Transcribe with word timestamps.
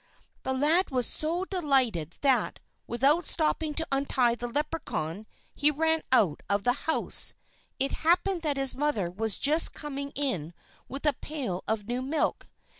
The 0.41 0.51
lad 0.53 0.89
was 0.89 1.05
so 1.05 1.45
delighted 1.45 2.15
that, 2.21 2.59
without 2.87 3.23
stopping 3.27 3.75
to 3.75 3.87
untie 3.91 4.33
the 4.33 4.47
Leprechaun, 4.47 5.27
he 5.53 5.69
ran 5.69 6.01
out 6.11 6.41
of 6.49 6.63
the 6.63 6.73
house. 6.73 7.35
It 7.79 7.91
happened 8.01 8.41
that 8.41 8.57
his 8.57 8.73
mother 8.73 9.11
was 9.11 9.37
just 9.37 9.73
coming 9.73 10.09
in 10.15 10.55
with 10.89 11.05
a 11.05 11.13
pail 11.13 11.63
of 11.67 11.87
new 11.87 12.01
milk. 12.01 12.49